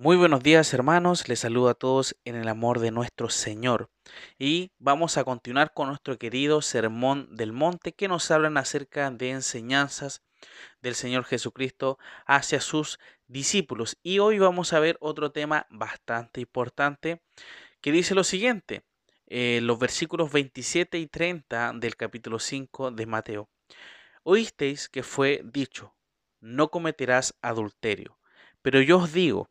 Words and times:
Muy 0.00 0.16
buenos 0.16 0.44
días 0.44 0.72
hermanos, 0.74 1.28
les 1.28 1.40
saludo 1.40 1.70
a 1.70 1.74
todos 1.74 2.16
en 2.24 2.36
el 2.36 2.46
amor 2.46 2.78
de 2.78 2.92
nuestro 2.92 3.30
Señor. 3.30 3.90
Y 4.38 4.70
vamos 4.78 5.16
a 5.16 5.24
continuar 5.24 5.74
con 5.74 5.88
nuestro 5.88 6.16
querido 6.18 6.62
Sermón 6.62 7.34
del 7.34 7.52
Monte 7.52 7.92
que 7.92 8.06
nos 8.06 8.30
hablan 8.30 8.58
acerca 8.58 9.10
de 9.10 9.30
enseñanzas 9.30 10.22
del 10.82 10.94
Señor 10.94 11.24
Jesucristo 11.24 11.98
hacia 12.26 12.60
sus 12.60 13.00
discípulos. 13.26 13.98
Y 14.04 14.20
hoy 14.20 14.38
vamos 14.38 14.72
a 14.72 14.78
ver 14.78 14.98
otro 15.00 15.32
tema 15.32 15.66
bastante 15.68 16.42
importante 16.42 17.20
que 17.80 17.90
dice 17.90 18.14
lo 18.14 18.22
siguiente, 18.22 18.84
eh, 19.26 19.58
los 19.64 19.80
versículos 19.80 20.30
27 20.30 20.96
y 21.00 21.08
30 21.08 21.72
del 21.74 21.96
capítulo 21.96 22.38
5 22.38 22.92
de 22.92 23.06
Mateo. 23.06 23.48
Oísteis 24.22 24.88
que 24.88 25.02
fue 25.02 25.42
dicho, 25.44 25.96
no 26.38 26.68
cometerás 26.68 27.34
adulterio, 27.42 28.16
pero 28.62 28.80
yo 28.80 28.98
os 28.98 29.12
digo, 29.12 29.50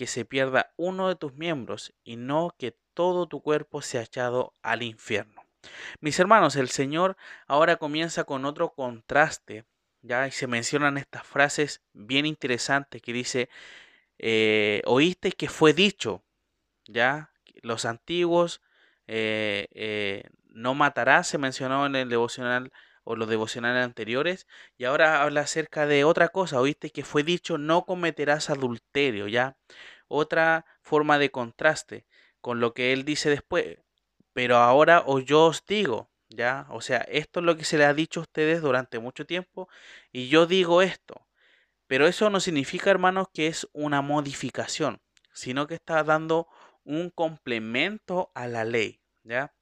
que 0.00 0.06
se 0.06 0.24
pierda 0.24 0.72
uno 0.78 1.08
de 1.08 1.14
tus 1.14 1.34
miembros 1.34 1.92
y 2.04 2.16
no 2.16 2.54
que 2.58 2.74
todo 2.94 3.28
tu 3.28 3.42
cuerpo 3.42 3.82
sea 3.82 4.00
echado 4.00 4.54
al 4.62 4.82
infierno. 4.82 5.44
Mis 6.00 6.18
hermanos, 6.18 6.56
el 6.56 6.70
Señor 6.70 7.18
ahora 7.46 7.76
comienza 7.76 8.24
con 8.24 8.46
otro 8.46 8.72
contraste, 8.72 9.66
ya 10.00 10.26
y 10.26 10.30
se 10.30 10.46
mencionan 10.46 10.96
estas 10.96 11.26
frases 11.26 11.82
bien 11.92 12.24
interesantes 12.24 13.02
que 13.02 13.12
dice, 13.12 13.50
eh, 14.16 14.80
oíste 14.86 15.32
que 15.32 15.50
fue 15.50 15.74
dicho, 15.74 16.24
ya 16.86 17.30
los 17.60 17.84
antiguos 17.84 18.62
eh, 19.06 19.68
eh, 19.72 20.22
no 20.46 20.74
matarás, 20.74 21.28
se 21.28 21.36
mencionó 21.36 21.84
en 21.84 21.94
el 21.94 22.08
devocional 22.08 22.72
o 23.04 23.16
los 23.16 23.28
devocionales 23.28 23.84
anteriores, 23.84 24.46
y 24.76 24.84
ahora 24.84 25.22
habla 25.22 25.42
acerca 25.42 25.86
de 25.86 26.04
otra 26.04 26.28
cosa, 26.28 26.60
oíste 26.60 26.90
que 26.90 27.04
fue 27.04 27.22
dicho, 27.22 27.58
no 27.58 27.84
cometerás 27.84 28.50
adulterio, 28.50 29.28
¿ya? 29.28 29.56
Otra 30.08 30.66
forma 30.82 31.18
de 31.18 31.30
contraste 31.30 32.06
con 32.40 32.60
lo 32.60 32.74
que 32.74 32.92
él 32.92 33.04
dice 33.04 33.30
después, 33.30 33.78
pero 34.32 34.56
ahora 34.56 35.02
o 35.06 35.20
yo 35.20 35.46
os 35.46 35.64
digo, 35.66 36.10
¿ya? 36.28 36.66
O 36.70 36.80
sea, 36.80 36.98
esto 36.98 37.40
es 37.40 37.46
lo 37.46 37.56
que 37.56 37.64
se 37.64 37.78
le 37.78 37.84
ha 37.84 37.94
dicho 37.94 38.20
a 38.20 38.22
ustedes 38.24 38.62
durante 38.62 38.98
mucho 38.98 39.26
tiempo, 39.26 39.68
y 40.12 40.28
yo 40.28 40.46
digo 40.46 40.82
esto, 40.82 41.26
pero 41.86 42.06
eso 42.06 42.30
no 42.30 42.40
significa, 42.40 42.90
hermanos, 42.90 43.28
que 43.32 43.48
es 43.48 43.68
una 43.72 44.02
modificación, 44.02 45.00
sino 45.32 45.66
que 45.66 45.74
está 45.74 46.04
dando 46.04 46.48
un 46.84 47.10
complemento 47.10 48.30
a 48.34 48.46
la 48.46 48.64
ley, 48.64 49.00
¿ya? 49.24 49.54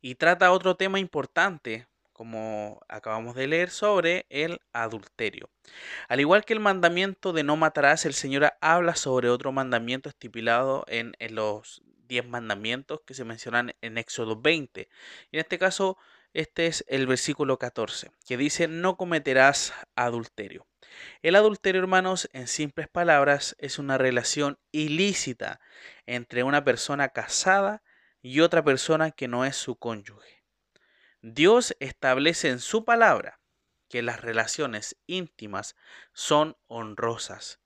Y 0.00 0.14
trata 0.16 0.52
otro 0.52 0.76
tema 0.76 1.00
importante 1.00 1.88
como 2.18 2.80
acabamos 2.88 3.36
de 3.36 3.46
leer, 3.46 3.70
sobre 3.70 4.26
el 4.28 4.60
adulterio. 4.72 5.50
Al 6.08 6.18
igual 6.18 6.44
que 6.44 6.52
el 6.52 6.58
mandamiento 6.58 7.32
de 7.32 7.44
no 7.44 7.56
matarás, 7.56 8.06
el 8.06 8.12
Señor 8.12 8.54
habla 8.60 8.96
sobre 8.96 9.30
otro 9.30 9.52
mandamiento 9.52 10.08
estipulado 10.08 10.84
en, 10.88 11.14
los 11.30 11.80
diez 12.08 12.26
mandamientos 12.26 13.02
que 13.06 13.14
se 13.14 13.24
mencionan 13.24 13.72
en 13.82 13.98
Éxodo 13.98 14.34
20. 14.40 14.88
Y 15.30 15.36
en 15.36 15.40
este 15.40 15.60
caso, 15.60 15.96
este 16.34 16.66
es 16.66 16.84
el 16.88 17.06
versículo 17.06 17.56
14, 17.56 18.10
que 18.26 18.36
dice, 18.36 18.66
no 18.66 18.96
cometerás 18.96 19.72
adulterio. 19.94 20.66
El 21.22 21.36
adulterio, 21.36 21.80
hermanos, 21.80 22.28
en 22.32 22.48
simples 22.48 22.88
palabras, 22.88 23.54
es 23.60 23.78
una 23.78 23.96
relación 23.96 24.58
ilícita 24.72 25.60
entre 26.04 26.42
una 26.42 26.64
persona 26.64 27.10
casada 27.10 27.84
y 28.20 28.40
otra 28.40 28.64
persona 28.64 29.12
que 29.12 29.28
no 29.28 29.44
es 29.44 29.54
su 29.54 29.76
cónyuge. 29.76 30.37
Dios 31.20 31.76
establece 31.80 32.48
en 32.48 32.60
su 32.60 32.84
palabra 32.84 33.40
que 33.88 34.02
las 34.02 34.20
relaciones 34.20 34.96
íntimas 35.06 35.74
son 36.12 36.56
honrosas, 36.68 37.60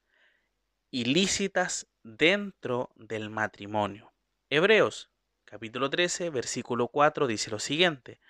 ilícitas 0.90 1.86
dentro 2.02 2.92
del 2.96 3.28
matrimonio. 3.28 4.14
Hebreos 4.48 5.10
capítulo 5.44 5.90
13, 5.90 6.30
versículo 6.30 6.88
4 6.88 7.26
dice 7.26 7.50
lo 7.50 7.58
siguiente, 7.58 8.20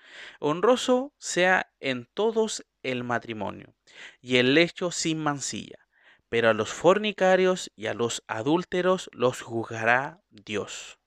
honroso 0.41 1.15
sea 1.19 1.73
en 1.79 2.09
todos 2.15 2.67
el 2.83 3.05
matrimonio 3.05 3.77
y 4.21 4.39
el 4.39 4.55
lecho 4.55 4.91
sin 4.91 5.23
mancilla, 5.23 5.87
pero 6.29 6.49
a 6.49 6.53
los 6.53 6.73
fornicarios 6.73 7.71
y 7.77 7.87
a 7.87 7.95
los 7.95 8.25
adúlteros 8.27 9.09
los 9.13 9.41
juzgará 9.41 10.21
Dios. 10.31 10.99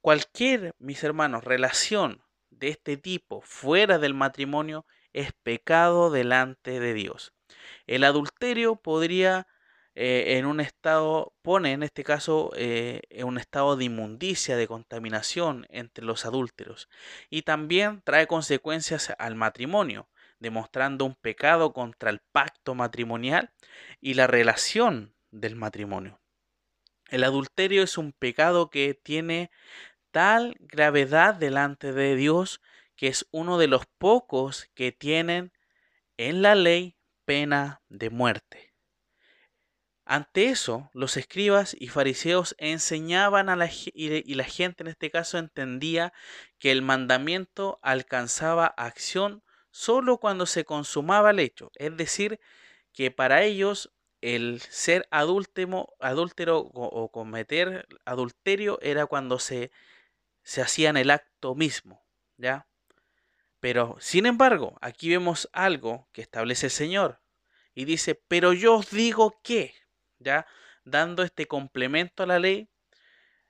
Cualquier, 0.00 0.76
mis 0.78 1.02
hermanos, 1.02 1.42
relación 1.42 2.22
de 2.58 2.68
este 2.68 2.96
tipo 2.96 3.40
fuera 3.42 3.98
del 3.98 4.14
matrimonio 4.14 4.86
es 5.12 5.32
pecado 5.42 6.10
delante 6.10 6.80
de 6.80 6.94
Dios. 6.94 7.32
El 7.86 8.04
adulterio 8.04 8.76
podría 8.76 9.46
eh, 10.00 10.38
en 10.38 10.46
un 10.46 10.60
estado, 10.60 11.34
pone 11.42 11.72
en 11.72 11.82
este 11.82 12.04
caso 12.04 12.52
eh, 12.56 13.00
en 13.10 13.26
un 13.26 13.38
estado 13.38 13.76
de 13.76 13.84
inmundicia, 13.86 14.56
de 14.56 14.68
contaminación 14.68 15.66
entre 15.70 16.04
los 16.04 16.24
adúlteros 16.24 16.88
y 17.30 17.42
también 17.42 18.02
trae 18.04 18.28
consecuencias 18.28 19.12
al 19.18 19.34
matrimonio, 19.34 20.08
demostrando 20.38 21.04
un 21.04 21.16
pecado 21.16 21.72
contra 21.72 22.10
el 22.10 22.20
pacto 22.30 22.76
matrimonial 22.76 23.50
y 24.00 24.14
la 24.14 24.28
relación 24.28 25.16
del 25.32 25.56
matrimonio. 25.56 26.20
El 27.08 27.24
adulterio 27.24 27.82
es 27.82 27.98
un 27.98 28.12
pecado 28.12 28.70
que 28.70 28.94
tiene 28.94 29.50
tal 30.18 30.56
gravedad 30.58 31.36
delante 31.36 31.92
de 31.92 32.16
Dios 32.16 32.60
que 32.96 33.06
es 33.06 33.28
uno 33.30 33.56
de 33.56 33.68
los 33.68 33.86
pocos 33.86 34.68
que 34.74 34.90
tienen 34.90 35.52
en 36.16 36.42
la 36.42 36.56
ley 36.56 36.96
pena 37.24 37.82
de 37.88 38.10
muerte. 38.10 38.74
Ante 40.04 40.46
eso, 40.46 40.90
los 40.92 41.16
escribas 41.16 41.76
y 41.78 41.86
fariseos 41.86 42.56
enseñaban 42.58 43.48
a 43.48 43.54
la, 43.54 43.70
y 43.94 44.34
la 44.34 44.42
gente 44.42 44.82
en 44.82 44.88
este 44.88 45.12
caso 45.12 45.38
entendía 45.38 46.12
que 46.58 46.72
el 46.72 46.82
mandamiento 46.82 47.78
alcanzaba 47.80 48.66
acción 48.66 49.44
solo 49.70 50.18
cuando 50.18 50.46
se 50.46 50.64
consumaba 50.64 51.30
el 51.30 51.38
hecho, 51.38 51.70
es 51.76 51.96
decir, 51.96 52.40
que 52.92 53.12
para 53.12 53.44
ellos 53.44 53.92
el 54.20 54.60
ser 54.62 55.06
adúltero, 55.12 55.94
adúltero 56.00 56.58
o 56.58 57.08
cometer 57.12 57.86
adulterio 58.04 58.80
era 58.82 59.06
cuando 59.06 59.38
se 59.38 59.70
se 60.48 60.62
hacían 60.62 60.96
el 60.96 61.10
acto 61.10 61.54
mismo, 61.54 62.02
¿ya? 62.38 62.66
Pero, 63.60 63.98
sin 64.00 64.24
embargo, 64.24 64.78
aquí 64.80 65.10
vemos 65.10 65.50
algo 65.52 66.08
que 66.10 66.22
establece 66.22 66.68
el 66.68 66.72
Señor 66.72 67.20
y 67.74 67.84
dice, 67.84 68.14
pero 68.14 68.54
yo 68.54 68.76
os 68.76 68.90
digo 68.90 69.38
que, 69.42 69.74
¿ya? 70.18 70.46
Dando 70.84 71.22
este 71.22 71.44
complemento 71.44 72.22
a 72.22 72.26
la 72.26 72.38
ley 72.38 72.70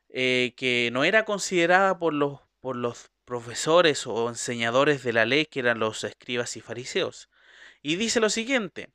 eh, 0.09 0.55
que 0.57 0.91
no 0.93 1.05
era 1.05 1.25
considerada 1.25 2.01
por 2.01 2.15
los, 2.15 2.41
por 2.59 2.75
los 2.75 3.13
profesores 3.25 4.05
o 4.09 4.29
enseñadores 4.29 5.05
de 5.05 5.13
la 5.13 5.25
ley, 5.25 5.47
que 5.47 5.61
eran 5.61 5.79
los 5.79 6.03
escribas 6.03 6.57
y 6.57 6.61
fariseos. 6.61 7.31
Y 7.81 7.95
dice 7.95 8.19
lo 8.19 8.29
siguiente, 8.29 8.89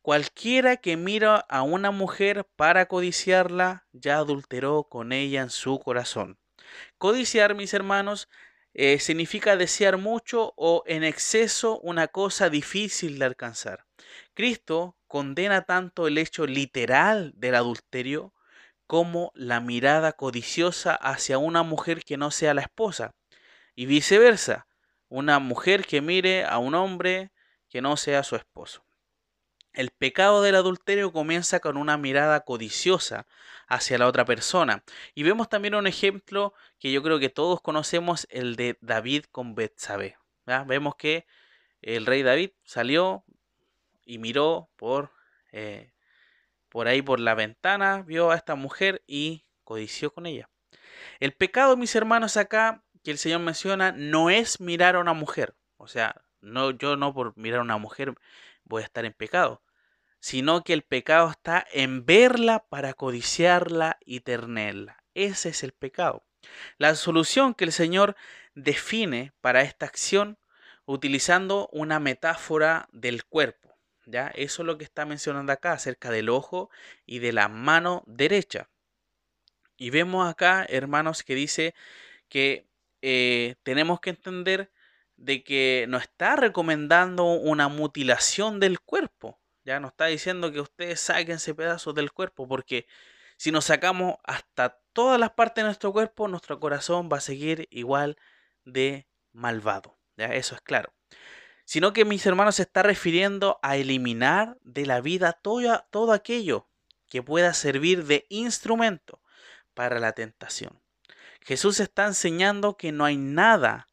cualquiera 0.00 0.78
que 0.78 0.96
mira 0.96 1.36
a 1.36 1.60
una 1.60 1.90
mujer 1.90 2.46
para 2.56 2.86
codiciarla, 2.86 3.86
ya 3.92 4.16
adulteró 4.16 4.84
con 4.84 5.12
ella 5.12 5.42
en 5.42 5.50
su 5.50 5.78
corazón. 5.78 6.39
Codiciar, 6.98 7.54
mis 7.54 7.74
hermanos, 7.74 8.28
eh, 8.74 8.98
significa 9.00 9.56
desear 9.56 9.96
mucho 9.96 10.52
o 10.56 10.84
en 10.86 11.02
exceso 11.02 11.80
una 11.80 12.08
cosa 12.08 12.50
difícil 12.50 13.18
de 13.18 13.24
alcanzar. 13.24 13.86
Cristo 14.34 14.96
condena 15.08 15.62
tanto 15.62 16.06
el 16.06 16.18
hecho 16.18 16.46
literal 16.46 17.32
del 17.34 17.56
adulterio 17.56 18.32
como 18.86 19.32
la 19.34 19.60
mirada 19.60 20.12
codiciosa 20.12 20.94
hacia 20.94 21.38
una 21.38 21.62
mujer 21.62 22.04
que 22.04 22.16
no 22.16 22.30
sea 22.30 22.54
la 22.54 22.62
esposa 22.62 23.14
y 23.74 23.86
viceversa, 23.86 24.66
una 25.08 25.38
mujer 25.38 25.84
que 25.86 26.00
mire 26.00 26.44
a 26.44 26.58
un 26.58 26.74
hombre 26.74 27.32
que 27.68 27.82
no 27.82 27.96
sea 27.96 28.22
su 28.22 28.36
esposo. 28.36 28.84
El 29.72 29.90
pecado 29.90 30.42
del 30.42 30.56
adulterio 30.56 31.12
comienza 31.12 31.60
con 31.60 31.76
una 31.76 31.96
mirada 31.96 32.40
codiciosa 32.40 33.26
hacia 33.68 33.98
la 33.98 34.08
otra 34.08 34.24
persona. 34.24 34.82
Y 35.14 35.22
vemos 35.22 35.48
también 35.48 35.74
un 35.74 35.86
ejemplo 35.86 36.54
que 36.78 36.90
yo 36.90 37.02
creo 37.02 37.20
que 37.20 37.28
todos 37.28 37.60
conocemos, 37.60 38.26
el 38.30 38.56
de 38.56 38.78
David 38.80 39.24
con 39.30 39.54
Betsabé. 39.54 40.16
Vemos 40.66 40.96
que 40.96 41.26
el 41.82 42.06
rey 42.06 42.22
David 42.22 42.50
salió 42.64 43.24
y 44.04 44.18
miró 44.18 44.68
por, 44.76 45.12
eh, 45.52 45.92
por 46.68 46.88
ahí 46.88 47.02
por 47.02 47.20
la 47.20 47.34
ventana, 47.34 48.02
vio 48.02 48.32
a 48.32 48.36
esta 48.36 48.56
mujer 48.56 49.02
y 49.06 49.44
codició 49.62 50.12
con 50.12 50.26
ella. 50.26 50.50
El 51.20 51.32
pecado, 51.32 51.76
mis 51.76 51.94
hermanos, 51.94 52.36
acá 52.36 52.82
que 53.04 53.12
el 53.12 53.18
Señor 53.18 53.40
menciona, 53.40 53.92
no 53.92 54.30
es 54.30 54.60
mirar 54.60 54.96
a 54.96 55.00
una 55.00 55.12
mujer. 55.12 55.54
O 55.76 55.86
sea, 55.86 56.22
no, 56.40 56.72
yo 56.72 56.96
no 56.96 57.14
por 57.14 57.36
mirar 57.36 57.60
a 57.60 57.62
una 57.64 57.78
mujer 57.78 58.14
voy 58.70 58.82
a 58.82 58.86
estar 58.86 59.04
en 59.04 59.12
pecado, 59.12 59.62
sino 60.20 60.64
que 60.64 60.72
el 60.72 60.82
pecado 60.82 61.28
está 61.30 61.66
en 61.72 62.06
verla 62.06 62.64
para 62.70 62.94
codiciarla 62.94 63.98
y 64.06 64.20
tenerla. 64.20 65.02
Ese 65.14 65.50
es 65.50 65.62
el 65.62 65.72
pecado. 65.72 66.24
La 66.78 66.94
solución 66.94 67.52
que 67.54 67.64
el 67.64 67.72
Señor 67.72 68.16
define 68.54 69.32
para 69.42 69.62
esta 69.62 69.84
acción 69.84 70.38
utilizando 70.86 71.68
una 71.72 72.00
metáfora 72.00 72.88
del 72.92 73.24
cuerpo. 73.24 73.76
¿ya? 74.06 74.28
Eso 74.28 74.62
es 74.62 74.66
lo 74.66 74.78
que 74.78 74.84
está 74.84 75.04
mencionando 75.04 75.52
acá 75.52 75.72
acerca 75.72 76.10
del 76.10 76.28
ojo 76.28 76.70
y 77.04 77.18
de 77.18 77.32
la 77.32 77.48
mano 77.48 78.02
derecha. 78.06 78.70
Y 79.76 79.90
vemos 79.90 80.28
acá, 80.28 80.64
hermanos, 80.68 81.22
que 81.22 81.34
dice 81.34 81.74
que 82.28 82.66
eh, 83.02 83.56
tenemos 83.62 84.00
que 84.00 84.10
entender 84.10 84.70
de 85.20 85.44
que 85.44 85.84
no 85.88 85.98
está 85.98 86.34
recomendando 86.34 87.26
una 87.26 87.68
mutilación 87.68 88.58
del 88.58 88.80
cuerpo. 88.80 89.38
Ya 89.64 89.78
no 89.78 89.88
está 89.88 90.06
diciendo 90.06 90.50
que 90.50 90.60
ustedes 90.60 90.98
sáquense 91.00 91.54
pedazos 91.54 91.94
del 91.94 92.10
cuerpo, 92.10 92.48
porque 92.48 92.86
si 93.36 93.52
nos 93.52 93.66
sacamos 93.66 94.16
hasta 94.24 94.80
todas 94.94 95.20
las 95.20 95.32
partes 95.32 95.62
de 95.62 95.66
nuestro 95.66 95.92
cuerpo, 95.92 96.26
nuestro 96.26 96.58
corazón 96.58 97.10
va 97.12 97.18
a 97.18 97.20
seguir 97.20 97.68
igual 97.70 98.16
de 98.64 99.06
malvado. 99.32 99.98
¿ya? 100.16 100.26
Eso 100.34 100.54
es 100.54 100.62
claro. 100.62 100.94
Sino 101.66 101.92
que 101.92 102.06
mis 102.06 102.24
hermanos 102.24 102.56
se 102.56 102.62
está 102.62 102.82
refiriendo 102.82 103.60
a 103.62 103.76
eliminar 103.76 104.56
de 104.62 104.86
la 104.86 105.02
vida 105.02 105.34
todo, 105.34 105.84
todo 105.90 106.12
aquello 106.12 106.66
que 107.08 107.22
pueda 107.22 107.52
servir 107.52 108.06
de 108.06 108.24
instrumento 108.30 109.20
para 109.74 110.00
la 110.00 110.12
tentación. 110.12 110.80
Jesús 111.42 111.78
está 111.78 112.06
enseñando 112.06 112.78
que 112.78 112.90
no 112.90 113.04
hay 113.04 113.18
nada, 113.18 113.86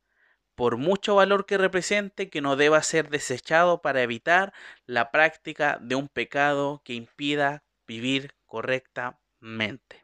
por 0.57 0.77
mucho 0.77 1.13
valor 1.13 1.45
que 1.45 1.59
represente, 1.59 2.31
que 2.31 2.41
no 2.41 2.55
deba 2.55 2.81
ser 2.81 3.11
desechado 3.11 3.83
para 3.83 4.01
evitar 4.01 4.53
la 4.87 5.11
práctica 5.11 5.77
de 5.79 5.93
un 5.93 6.07
pecado 6.07 6.81
que 6.83 6.95
impida 6.95 7.63
vivir 7.85 8.33
correctamente. 8.47 10.03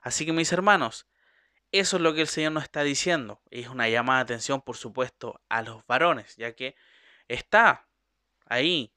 Así 0.00 0.24
que 0.24 0.32
mis 0.32 0.52
hermanos, 0.52 1.08
eso 1.72 1.96
es 1.96 2.02
lo 2.02 2.14
que 2.14 2.20
el 2.20 2.28
Señor 2.28 2.52
nos 2.52 2.62
está 2.62 2.84
diciendo. 2.84 3.42
Es 3.50 3.66
una 3.70 3.88
llamada 3.88 4.20
de 4.20 4.34
atención, 4.34 4.62
por 4.62 4.76
supuesto, 4.76 5.42
a 5.48 5.62
los 5.62 5.84
varones, 5.88 6.36
ya 6.36 6.52
que 6.52 6.76
está 7.26 7.88
ahí, 8.46 8.94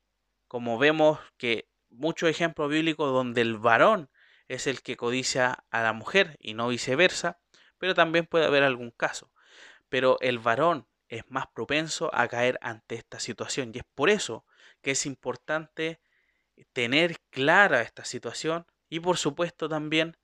como 0.47 0.77
vemos 0.77 1.17
que 1.37 1.67
muchos 1.89 2.29
ejemplos 2.29 2.69
bíblicos 2.69 3.11
donde 3.11 3.41
el 3.41 3.57
varón 3.57 4.11
es 4.47 4.67
el 4.67 4.83
que 4.83 4.97
codicia 4.97 5.65
a 5.71 5.81
la 5.81 5.93
mujer 5.93 6.37
y 6.39 6.53
no 6.53 6.67
viceversa, 6.67 7.39
pero 7.79 7.95
también 7.95 8.27
puede 8.27 8.45
haber 8.45 8.61
algún 8.61 8.91
caso. 8.91 9.31
Pero 9.89 10.19
el 10.21 10.37
varón 10.37 10.85
es 11.11 11.29
más 11.29 11.45
propenso 11.53 12.09
a 12.13 12.27
caer 12.29 12.57
ante 12.61 12.95
esta 12.95 13.19
situación. 13.19 13.71
Y 13.73 13.79
es 13.79 13.83
por 13.93 14.09
eso 14.09 14.45
que 14.81 14.91
es 14.91 15.05
importante 15.05 15.99
tener 16.71 17.19
clara 17.29 17.81
esta 17.81 18.05
situación 18.05 18.65
y 18.89 19.01
por 19.01 19.17
supuesto 19.17 19.67
también 19.67 20.17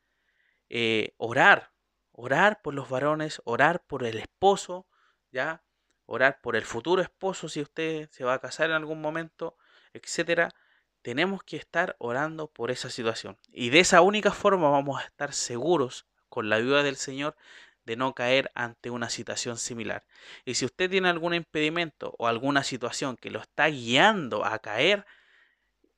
eh, 0.69 1.13
orar, 1.17 1.73
orar 2.13 2.61
por 2.61 2.73
los 2.73 2.89
varones, 2.89 3.41
orar 3.43 3.83
por 3.85 4.05
el 4.05 4.17
esposo, 4.17 4.87
ya, 5.29 5.61
orar 6.05 6.39
por 6.41 6.55
el 6.55 6.63
futuro 6.63 7.01
esposo 7.01 7.49
si 7.49 7.61
usted 7.61 8.09
se 8.11 8.23
va 8.23 8.35
a 8.35 8.39
casar 8.39 8.69
en 8.69 8.77
algún 8.77 9.01
momento, 9.01 9.57
etcétera. 9.91 10.55
Tenemos 11.01 11.43
que 11.43 11.57
estar 11.57 11.97
orando 11.99 12.47
por 12.47 12.71
esa 12.71 12.89
situación. 12.89 13.37
Y 13.49 13.71
de 13.71 13.81
esa 13.81 14.01
única 14.01 14.31
forma 14.31 14.69
vamos 14.69 15.01
a 15.01 15.05
estar 15.05 15.33
seguros 15.33 16.07
con 16.29 16.49
la 16.49 16.55
ayuda 16.55 16.81
del 16.83 16.95
Señor 16.95 17.35
de 17.87 17.95
no 17.95 18.13
caer 18.13 18.51
ante 18.53 18.89
una 18.89 19.09
situación 19.09 19.57
similar. 19.57 20.05
Y 20.43 20.55
si 20.55 20.65
usted 20.65 20.89
tiene 20.89 21.07
algún 21.07 21.33
impedimento 21.33 22.13
o 22.19 22.27
alguna 22.27 22.63
situación 22.63 23.15
que 23.15 23.31
lo 23.31 23.39
está 23.39 23.67
guiando 23.67 24.43
a 24.43 24.59
caer, 24.59 25.05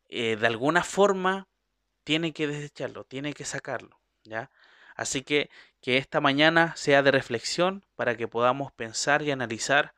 eh, 0.07 0.35
de 0.35 0.47
alguna 0.47 0.83
forma 0.83 1.47
tiene 2.03 2.31
que 2.31 2.45
desecharlo, 2.47 3.05
tiene 3.05 3.33
que 3.33 3.43
sacarlo, 3.43 3.99
¿ya? 4.23 4.51
Así 4.95 5.23
que 5.23 5.49
que 5.81 5.97
esta 5.97 6.21
mañana 6.21 6.75
sea 6.75 7.01
de 7.01 7.09
reflexión 7.11 7.83
para 7.95 8.15
que 8.15 8.27
podamos 8.27 8.71
pensar 8.71 9.23
y 9.23 9.31
analizar 9.31 9.95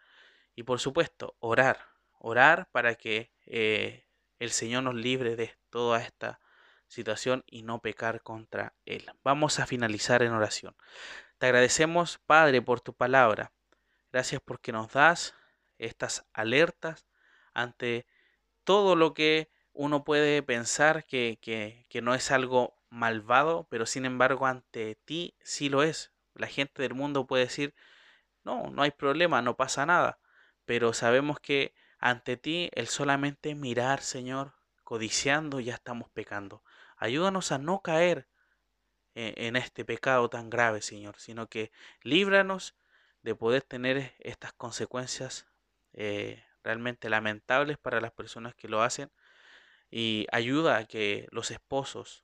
y 0.56 0.64
por 0.64 0.80
supuesto 0.80 1.36
orar, 1.40 1.88
orar 2.20 2.70
para 2.72 2.96
que 2.96 3.32
eh, 3.48 4.06
el 4.40 4.52
Señor 4.52 4.84
nos 4.84 4.96
libre 4.96 5.36
de 5.36 5.54
toda 5.70 6.02
esta 6.02 6.40
situación 6.88 7.44
y 7.48 7.64
no 7.64 7.80
pecar 7.80 8.22
contra 8.22 8.76
Él. 8.86 9.12
Vamos 9.24 9.60
a 9.60 9.66
finalizar 9.66 10.24
en 10.24 10.32
oración. 10.32 10.76
Te 11.42 11.48
agradecemos, 11.48 12.20
Padre, 12.28 12.62
por 12.62 12.82
tu 12.82 12.94
palabra. 12.94 13.52
Gracias 14.12 14.40
porque 14.46 14.72
nos 14.72 14.94
das 14.94 15.34
estas 15.80 16.24
alertas 16.34 17.08
ante 17.56 18.06
todo 18.64 18.96
lo 18.96 19.16
que 19.16 19.50
uno 19.74 20.04
puede 20.04 20.44
pensar 20.44 21.04
que, 21.04 21.88
no 22.04 22.14
es 22.14 22.30
algo 22.30 22.76
malvado, 22.92 23.66
pero 23.72 23.88
sin 23.88 24.06
embargo 24.06 24.46
ante 24.46 25.00
ti 25.04 25.34
sí 25.42 25.68
lo 25.70 25.82
es. 25.82 26.12
La 26.36 26.46
gente 26.46 26.84
del 26.84 26.94
mundo 26.94 27.26
puede 27.26 27.46
decir, 27.46 27.74
no, 28.44 28.70
no 28.70 28.84
hay 28.84 28.92
problema, 28.92 29.42
no 29.42 29.58
pasa 29.58 29.88
nada, 29.88 30.20
pero 30.66 30.94
sabemos 30.94 31.40
que 31.40 31.74
ante 31.98 32.38
ti 32.38 32.70
el 32.76 32.86
solamente 32.86 33.56
mirar, 33.56 34.02
Señor, 34.02 34.54
codiciando, 34.84 35.60
ya 35.60 35.74
estamos 35.74 36.08
pecando. 36.12 36.62
Ayúdanos 36.98 37.52
a 37.52 37.58
no 37.58 37.82
caer 37.82 38.28
en 39.16 39.56
este 39.56 39.84
pecado 39.86 40.30
tan 40.30 40.50
grave, 40.50 40.82
Señor, 40.82 41.16
sino 41.20 41.48
que 41.48 41.72
líbranos 42.02 42.76
de 43.24 43.36
poder 43.36 43.64
tener 43.64 44.14
estas 44.20 44.54
consecuencias 44.54 45.48
eh, 45.94 46.44
realmente 46.64 47.10
lamentables 47.10 47.78
para 47.78 48.02
las 48.02 48.12
personas 48.12 48.56
que 48.56 48.68
lo 48.68 48.82
hacen 48.82 49.12
y 49.90 50.28
ayuda 50.32 50.78
a 50.78 50.86
que 50.86 51.28
los 51.32 51.52
esposos, 51.52 52.24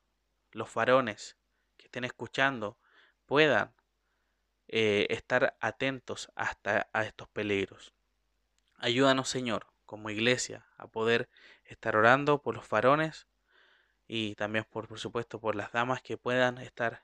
los 0.52 0.74
varones 0.74 1.38
que 1.76 1.86
estén 1.86 2.06
escuchando 2.06 2.78
puedan 3.26 3.74
eh, 4.70 5.08
estar 5.10 5.58
atentos 5.60 6.32
hasta 6.36 6.90
a 6.94 7.04
estos 7.04 7.28
peligros. 7.30 7.94
Ayúdanos, 8.78 9.30
Señor, 9.30 9.68
como 9.86 10.10
iglesia, 10.10 10.66
a 10.78 10.88
poder 10.88 11.30
estar 11.66 11.96
orando 11.96 12.42
por 12.42 12.56
los 12.56 12.70
varones 12.70 13.28
y 14.08 14.36
también 14.36 14.66
por, 14.70 14.88
por 14.88 15.00
supuesto 15.00 15.40
por 15.40 15.56
las 15.56 15.72
damas 15.72 16.02
que 16.02 16.18
puedan 16.18 16.58
estar 16.60 17.04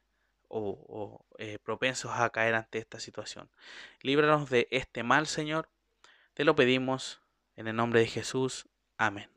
o, 0.56 1.26
eh, 1.40 1.58
propensos 1.64 2.12
a 2.14 2.30
caer 2.30 2.56
ante 2.56 2.78
esta 2.78 3.00
situación. 3.00 3.50
Líbranos 4.02 4.50
de 4.50 4.68
este 4.72 5.04
mal, 5.04 5.26
Señor. 5.28 5.70
Te 6.34 6.46
lo 6.46 6.56
pedimos 6.56 7.22
en 7.56 7.68
el 7.68 7.76
nombre 7.76 8.02
de 8.02 8.08
Jesús. 8.08 8.68
Amén. 8.98 9.33